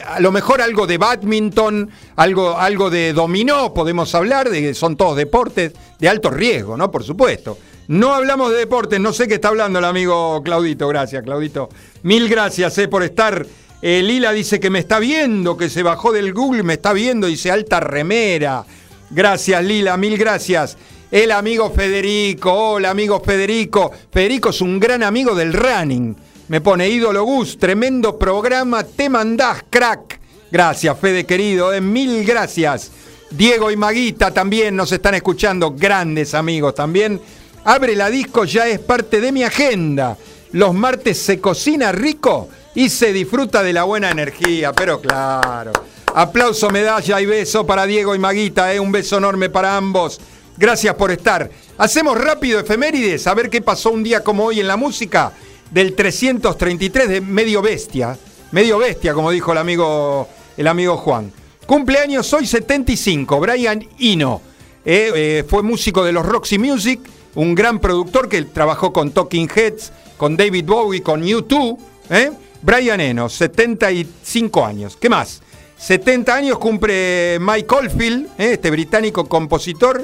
[0.08, 5.18] a lo mejor algo de badminton, algo, algo de dominó podemos hablar, de, son todos
[5.18, 6.90] deportes de alto riesgo, ¿no?
[6.90, 7.58] Por supuesto.
[7.88, 10.90] No hablamos de deportes, no sé qué está hablando el amigo Claudito.
[10.90, 11.70] Gracias, Claudito.
[12.04, 13.46] Mil gracias eh, por estar.
[13.82, 17.28] Eh, Lila dice que me está viendo, que se bajó del Google, me está viendo,
[17.28, 18.66] dice alta remera.
[19.10, 20.78] Gracias, Lila, mil gracias.
[21.10, 23.90] El amigo Federico, hola amigo Federico.
[24.12, 26.14] Federico es un gran amigo del running.
[26.50, 30.20] Me pone ídolo Gus, tremendo programa, te mandás, crack.
[30.52, 32.92] Gracias, Fede querido, eh, mil gracias.
[33.32, 37.22] Diego y Maguita también nos están escuchando, grandes amigos también.
[37.68, 40.18] Abre la disco ya es parte de mi agenda.
[40.54, 45.74] Los martes se cocina rico y se disfruta de la buena energía, pero claro.
[46.16, 48.80] Aplauso, medalla y beso para Diego y Maguita, ¿eh?
[48.80, 50.22] un beso enorme para ambos.
[50.56, 51.52] Gracias por estar.
[51.78, 55.34] Hacemos rápido efemérides, a ver qué pasó un día como hoy en la música
[55.70, 58.18] del 333 de Medio Bestia.
[58.54, 61.34] Medio Bestia, como dijo el amigo, el amigo Juan.
[61.66, 64.42] Cumpleaños hoy 75, Brian Eno.
[64.86, 67.02] Eh, eh, fue músico de los Roxy Music
[67.38, 71.78] un gran productor que trabajó con Talking Heads, con David Bowie, con U2.
[72.10, 72.32] ¿eh?
[72.64, 74.98] Brian Eno, 75 años.
[75.00, 75.44] ¿Qué más?
[75.78, 78.54] 70 años cumple Mike Oldfield, ¿eh?
[78.54, 80.04] este británico compositor,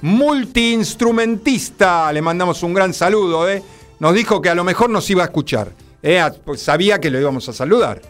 [0.00, 2.12] multiinstrumentista.
[2.12, 3.48] Le mandamos un gran saludo.
[3.48, 3.62] ¿eh?
[4.00, 5.70] Nos dijo que a lo mejor nos iba a escuchar.
[6.02, 6.20] ¿eh?
[6.44, 8.02] Pues sabía que lo íbamos a saludar.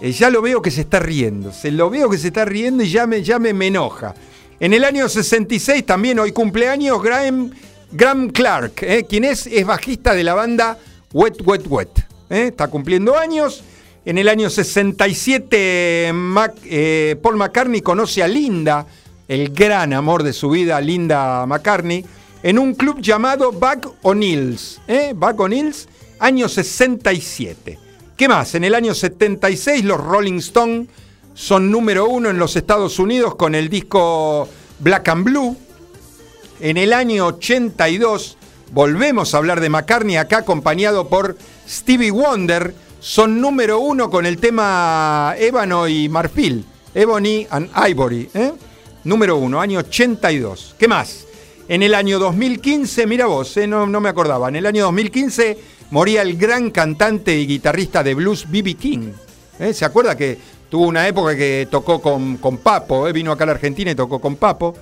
[0.00, 1.52] Eh, ya lo veo que se está riendo.
[1.52, 4.14] Se lo veo que se está riendo y ya me, ya me, me enoja.
[4.60, 7.50] En el año 66 también hoy cumpleaños Graham
[7.90, 9.06] Graham Clark, ¿eh?
[9.08, 10.78] quien es, es bajista de la banda
[11.12, 11.88] Wet Wet Wet.
[12.30, 12.48] ¿eh?
[12.48, 13.62] Está cumpliendo años.
[14.04, 16.12] En el año 67,
[16.64, 18.86] eh, Paul McCartney conoce a Linda,
[19.26, 22.06] el gran amor de su vida, Linda McCartney,
[22.42, 24.80] en un club llamado Buck O'Neill's.
[24.88, 25.12] ¿eh?
[25.14, 25.88] Buck O'Neill's,
[26.20, 27.78] año 67.
[28.16, 28.54] ¿Qué más?
[28.54, 30.88] En el año 76, los Rolling Stones
[31.34, 35.56] son número uno en los Estados Unidos con el disco Black and Blue.
[36.60, 38.36] En el año 82
[38.72, 41.38] volvemos a hablar de McCartney acá acompañado por
[41.68, 42.74] Stevie Wonder.
[42.98, 46.64] Son número uno con el tema Ébano y Marfil.
[46.94, 48.28] Ebony and Ivory.
[48.34, 48.52] ¿eh?
[49.04, 50.74] Número uno, año 82.
[50.76, 51.26] ¿Qué más?
[51.68, 53.68] En el año 2015, mira vos, ¿eh?
[53.68, 55.58] no, no, me acordaba, en el año 2015
[55.90, 58.74] moría el gran cantante y guitarrista de blues B.B.
[58.74, 59.12] King.
[59.60, 59.72] ¿eh?
[59.74, 60.38] ¿Se acuerda que
[60.68, 63.04] tuvo una época que tocó con, con Papo?
[63.12, 64.74] Vino acá a la Argentina y tocó con Papo.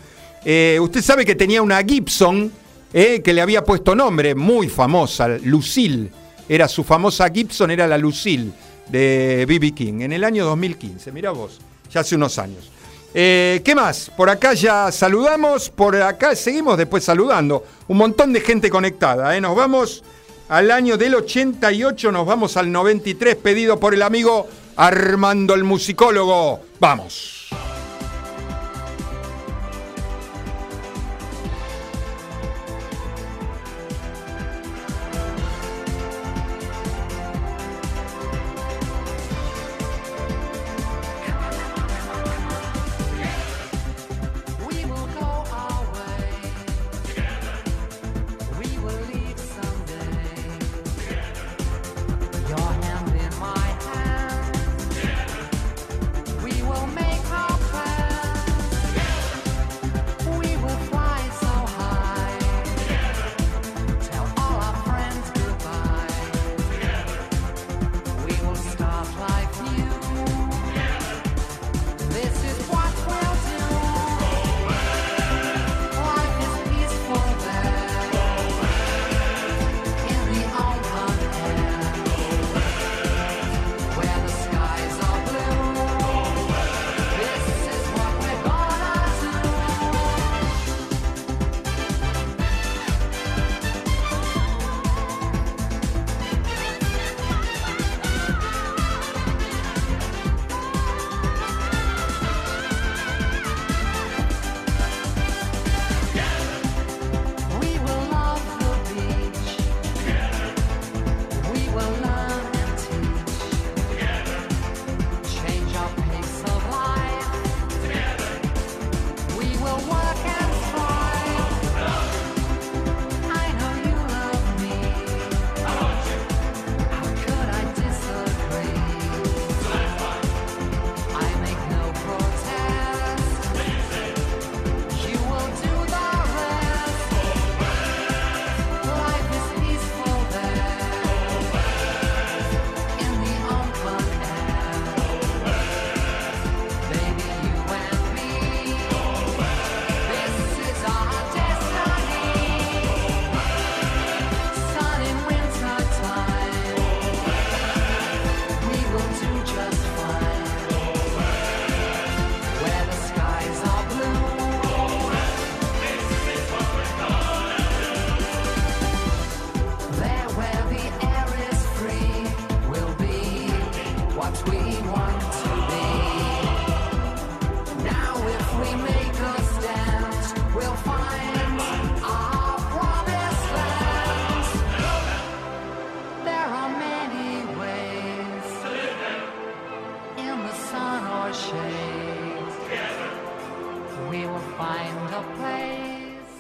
[0.49, 2.53] Eh, usted sabe que tenía una Gibson
[2.93, 6.09] eh, que le había puesto nombre, muy famosa, Lucille.
[6.49, 8.53] Era su famosa Gibson, era la Lucille
[8.89, 9.73] de B.B.
[9.73, 11.11] King, en el año 2015.
[11.11, 11.59] Mira vos,
[11.91, 12.71] ya hace unos años.
[13.13, 14.09] Eh, ¿Qué más?
[14.17, 17.65] Por acá ya saludamos, por acá seguimos después saludando.
[17.89, 19.41] Un montón de gente conectada.
[19.41, 20.05] Nos vamos
[20.49, 26.61] al año del 88, nos vamos al 93, pedido por el amigo Armando el musicólogo.
[26.79, 27.46] Vamos.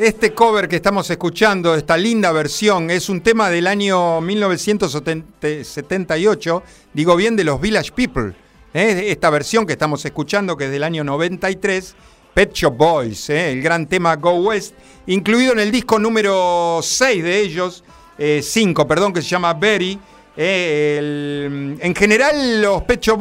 [0.06, 6.62] Este cover que estamos escuchando, esta linda versión, es un tema del año 1978,
[6.94, 8.32] digo bien, de los Village People.
[8.72, 9.06] ¿eh?
[9.08, 11.96] Esta versión que estamos escuchando, que es del año 93,
[12.32, 13.50] Pet Shop Boys, ¿eh?
[13.50, 14.76] el gran tema Go West,
[15.08, 17.82] incluido en el disco número 6 de ellos,
[18.16, 19.98] 5, perdón, que se llama Berry.
[20.36, 21.76] ¿eh?
[21.80, 23.20] En general, los Pet Shop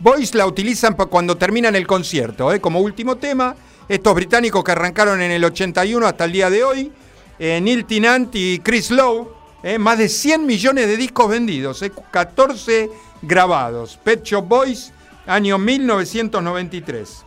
[0.00, 2.58] Boys, la utilizan cuando terminan el concierto, ¿eh?
[2.58, 3.54] como último tema.
[3.88, 6.92] Estos británicos que arrancaron en el 81 hasta el día de hoy,
[7.38, 9.32] eh, Neil Tennant y Chris Lowe,
[9.62, 9.78] ¿eh?
[9.78, 11.92] más de 100 millones de discos vendidos, ¿eh?
[12.10, 12.90] 14
[13.22, 13.96] grabados.
[14.02, 14.92] Pet Shop Boys,
[15.26, 17.24] año 1993.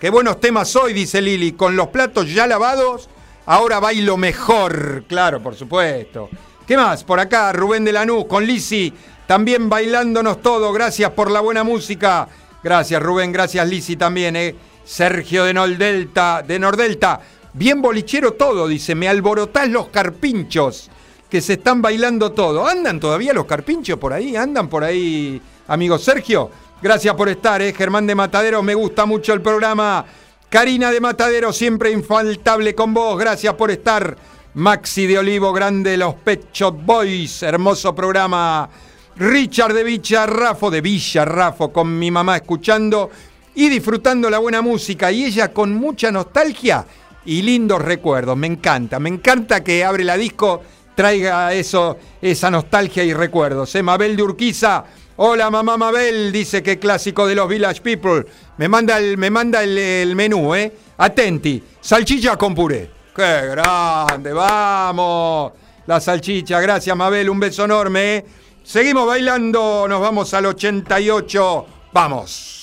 [0.00, 1.52] Qué buenos temas hoy, dice Lili.
[1.52, 3.10] Con los platos ya lavados,
[3.44, 5.04] ahora bailo mejor.
[5.06, 6.30] Claro, por supuesto.
[6.66, 7.04] ¿Qué más?
[7.04, 8.92] Por acá, Rubén de Lanús, con Lisi,
[9.26, 10.72] también bailándonos todo.
[10.72, 12.26] Gracias por la buena música.
[12.64, 13.32] Gracias, Rubén.
[13.32, 14.34] Gracias, Lisi, también.
[14.36, 14.54] ¿eh?
[14.84, 17.20] Sergio de Nordelta, de Nordelta.
[17.52, 18.94] Bien bolichero todo, dice.
[18.94, 20.90] Me alborotás los carpinchos
[21.28, 22.66] que se están bailando todo.
[22.66, 24.36] ¿Andan todavía los carpinchos por ahí?
[24.36, 26.50] ¿Andan por ahí, amigo Sergio?
[26.82, 27.72] Gracias por estar, ¿eh?
[27.72, 30.04] Germán de Matadero, me gusta mucho el programa.
[30.50, 34.16] Karina de Matadero, siempre infaltable con vos, gracias por estar.
[34.54, 38.68] Maxi de Olivo, grande, los Pet Shop Boys, hermoso programa.
[39.16, 43.10] Richard de Villarrafo, de Villarrafo, con mi mamá escuchando
[43.54, 45.10] y disfrutando la buena música.
[45.12, 46.86] Y ella con mucha nostalgia
[47.24, 48.36] y lindos recuerdos.
[48.36, 50.62] Me encanta, me encanta que abre la disco,
[50.94, 53.74] traiga eso, esa nostalgia y recuerdos.
[53.74, 53.82] ¿eh?
[53.82, 54.84] Mabel de Urquiza,
[55.16, 58.26] hola mamá Mabel, dice que clásico de los Village People.
[58.58, 60.72] Me manda el, me manda el, menú, ¿eh?
[60.98, 62.90] Atenti, salchicha con puré.
[63.14, 64.32] ¡Qué grande!
[64.32, 65.52] ¡Vamos!
[65.86, 68.16] La salchicha, gracias Mabel, un beso enorme.
[68.16, 68.24] ¿eh?
[68.62, 71.66] Seguimos bailando, nos vamos al 88.
[71.92, 72.61] ¡Vamos!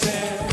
[0.00, 0.47] Kiss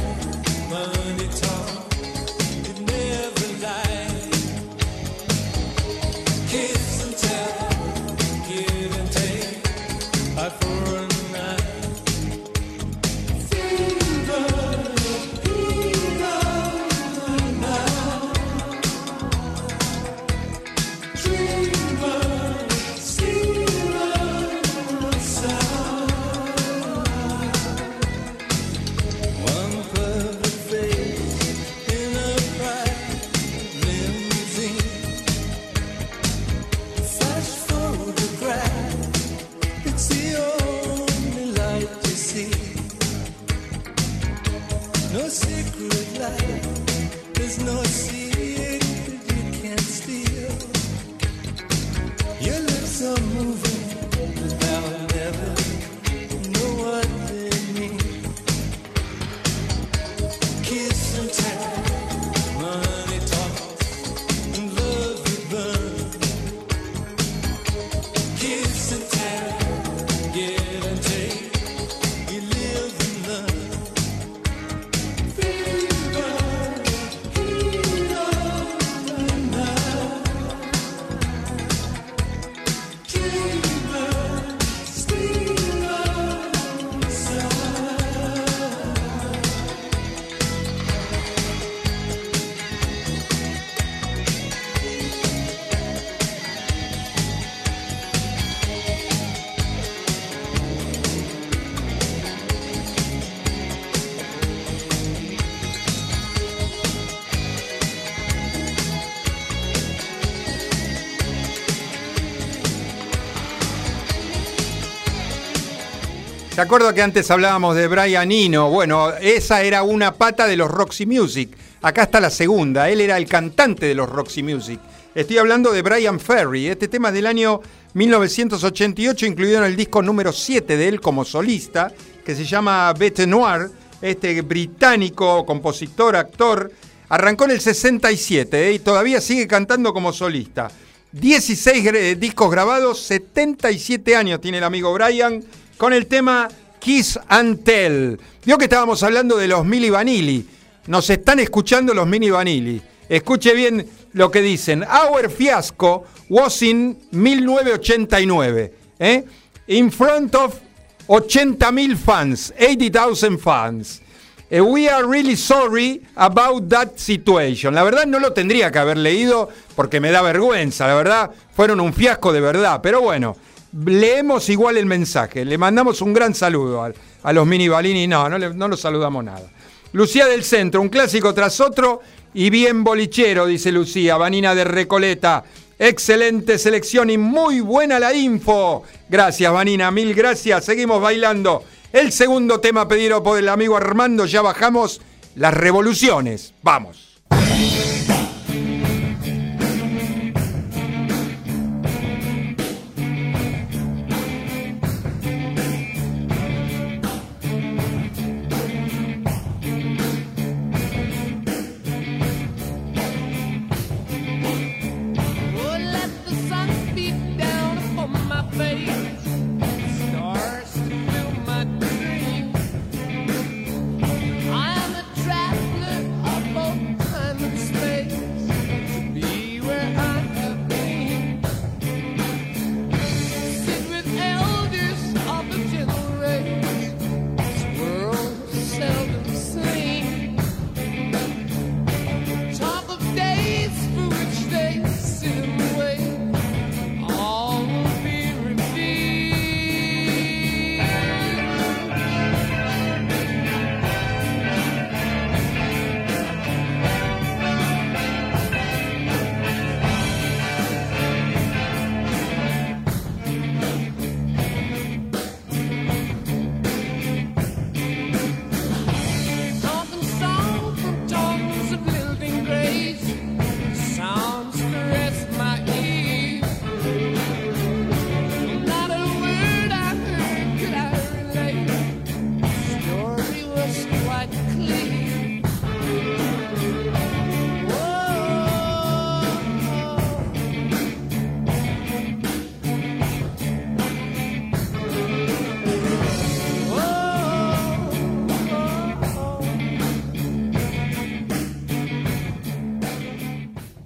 [116.56, 118.70] ¿Se acuerda que antes hablábamos de Brian Eno?
[118.70, 121.50] Bueno, esa era una pata de los Roxy Music.
[121.82, 122.90] Acá está la segunda.
[122.90, 124.80] Él era el cantante de los Roxy Music.
[125.14, 126.68] Estoy hablando de Brian Ferry.
[126.68, 127.60] Este tema es del año
[127.94, 131.92] 1988, incluido en el disco número 7 de él como solista.
[132.26, 133.70] que se llama Bete Noir,
[134.02, 136.72] este británico, compositor, actor,
[137.10, 138.74] arrancó en el 67 ¿eh?
[138.74, 140.72] y todavía sigue cantando como solista.
[141.12, 145.44] 16 gre- discos grabados, 77 años tiene el amigo Brian,
[145.78, 146.48] con el tema
[146.80, 148.20] Kiss and Tell.
[148.46, 150.48] Vio que estábamos hablando de los Mili Vanilli.
[150.88, 152.82] Nos están escuchando los Mini Vanilli.
[153.10, 154.84] Escuche bien lo que dicen.
[154.84, 158.74] Our fiasco was in 1989.
[159.00, 159.24] ¿eh?
[159.68, 160.60] In front of
[161.08, 164.02] 80.000 fans, 80,000 fans.
[164.50, 167.74] Eh, we are really sorry about that situation.
[167.74, 170.88] La verdad no lo tendría que haber leído porque me da vergüenza.
[170.88, 172.80] La verdad fueron un fiasco de verdad.
[172.82, 173.36] Pero bueno,
[173.84, 175.44] leemos igual el mensaje.
[175.44, 176.84] Le mandamos un gran saludo
[177.24, 178.08] a, los mini Balini.
[178.08, 179.50] No, no, no los saludamos nada.
[179.94, 182.02] Lucía del Centro, un clásico tras otro
[182.34, 184.18] y bien bolichero, dice Lucía.
[184.18, 185.44] Vanina de Recoleta.
[185.78, 188.84] Excelente selección y muy buena la info.
[189.10, 190.66] Gracias, Vanina, mil gracias.
[190.66, 191.64] Seguimos bailando.
[191.92, 195.02] El segundo tema pedido por el amigo Armando, ya bajamos
[195.36, 196.54] las revoluciones.
[196.62, 197.22] Vamos.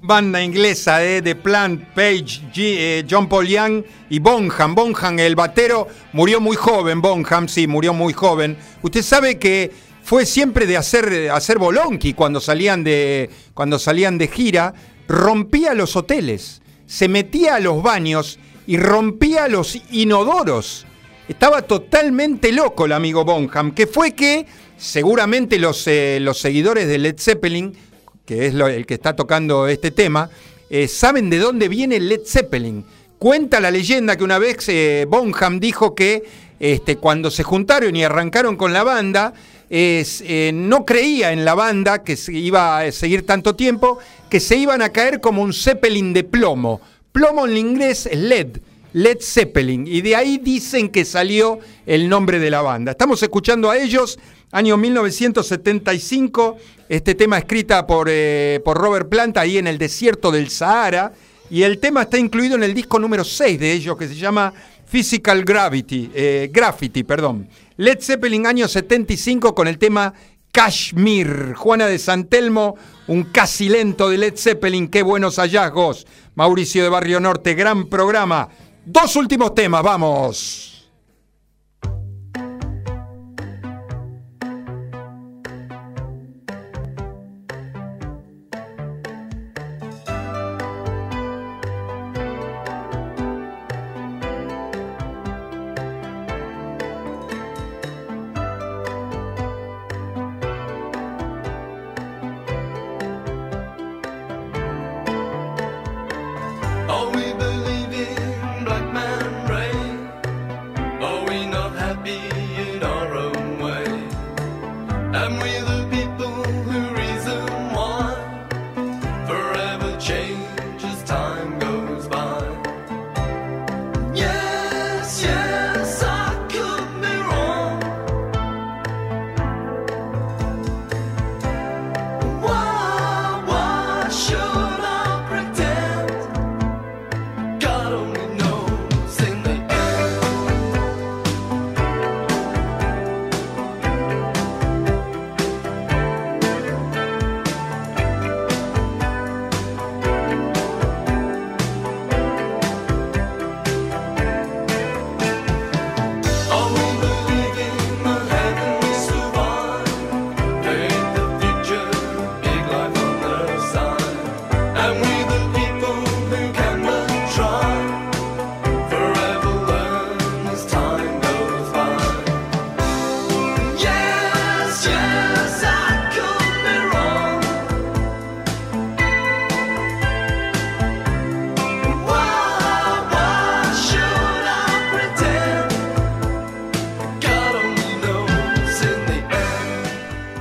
[0.10, 4.74] Banda inglesa eh, de Plant, Page, eh, John Paul Young y Bonham.
[4.74, 6.99] Bonham, el batero, murió muy joven.
[6.99, 8.57] Bonham, sí, murió muy joven.
[8.82, 14.30] Usted sabe que fue siempre de hacer, hacer bolonqui cuando salían de, cuando salían de
[14.30, 14.74] gira.
[15.07, 20.88] Rompía los hoteles, se metía a los baños y rompía los inodoros.
[21.28, 26.97] Estaba totalmente loco el amigo Bonham, que fue que seguramente los, eh, los seguidores de
[26.97, 27.78] Led Zeppelin,
[28.30, 30.30] que es lo- el que está tocando este tema,
[30.70, 32.86] eh, saben de dónde viene Led Zeppelin.
[33.18, 36.24] Cuenta la leyenda que una vez eh, Bonham dijo que
[36.60, 39.34] este, cuando se juntaron y arrancaron con la banda,
[39.68, 43.98] es, eh, no creía en la banda que se iba a seguir tanto tiempo,
[44.30, 46.82] que se iban a caer como un Zeppelin de plomo.
[47.12, 48.58] Plomo en inglés es LED.
[48.94, 52.92] Led Zeppelin, y de ahí dicen que salió el nombre de la banda.
[52.92, 54.18] Estamos escuchando a ellos,
[54.52, 60.50] año 1975, este tema escrita por, eh, por Robert Plant ahí en el desierto del
[60.50, 61.14] Sahara,
[61.50, 64.54] y el tema está incluido en el disco número 6 de ellos, que se llama
[64.86, 67.47] Physical Gravity, eh, Graffiti, perdón.
[67.78, 70.14] Led Zeppelin, año 75, con el tema
[70.52, 71.54] Kashmir.
[71.56, 72.76] Juana de Santelmo,
[73.08, 76.06] un casi lento de Led Zeppelin, qué buenos hallazgos.
[76.36, 78.50] Mauricio de Barrio Norte, gran programa.
[78.86, 80.68] Dos últimos temas, vamos.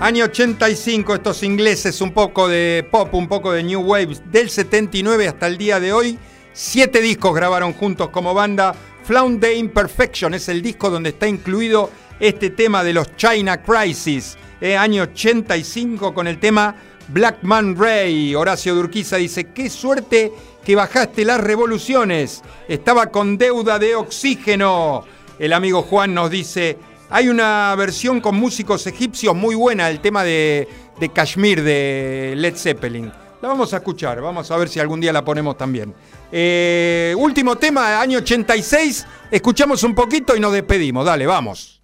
[0.09, 5.29] Año 85, estos ingleses, un poco de pop, un poco de New Waves, del 79
[5.29, 6.19] hasta el día de hoy.
[6.55, 8.75] Siete discos grabaron juntos como banda.
[9.05, 14.39] Flound the Imperfection es el disco donde está incluido este tema de los China Crisis.
[14.63, 16.75] eh, año 85 con el tema
[17.09, 18.35] Black Man Ray.
[18.35, 20.33] Horacio Durquiza dice, qué suerte
[20.65, 22.43] que bajaste las revoluciones.
[22.67, 25.05] Estaba con deuda de oxígeno.
[25.39, 26.79] El amigo Juan nos dice,
[27.11, 32.57] hay una versión con músicos egipcios muy buena, el tema de, de Kashmir de Led
[32.57, 33.13] Zeppelin.
[33.41, 35.95] La vamos a escuchar, vamos a ver si algún día la ponemos también.
[36.33, 39.07] Eh, último tema, año 86.
[39.31, 41.07] Escuchamos un poquito y nos despedimos.
[41.07, 41.78] Dale, vamos.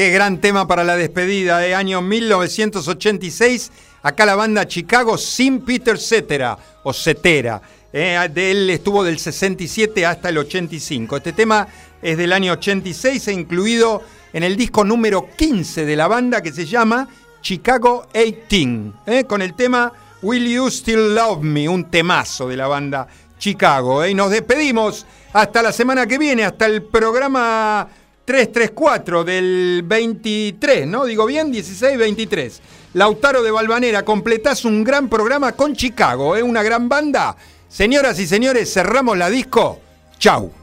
[0.00, 3.70] Qué gran tema para la despedida, eh, año 1986.
[4.02, 7.60] Acá la banda Chicago sin Peter Cetera, o Cetera.
[7.92, 11.18] eh, de él estuvo del 67 hasta el 85.
[11.18, 11.68] Este tema
[12.00, 16.50] es del año 86 e incluido en el disco número 15 de la banda que
[16.50, 17.06] se llama
[17.42, 19.92] Chicago 18, eh, con el tema
[20.22, 23.06] Will You Still Love Me, un temazo de la banda
[23.38, 24.06] Chicago.
[24.06, 27.86] Y nos despedimos hasta la semana que viene, hasta el programa
[28.30, 31.04] 334 del 23, ¿no?
[31.04, 32.60] Digo bien, 16-23.
[32.94, 36.42] Lautaro de Valvanera, completás un gran programa con Chicago, ¿eh?
[36.44, 37.34] Una gran banda.
[37.68, 39.80] Señoras y señores, cerramos la disco.
[40.20, 40.59] Chau.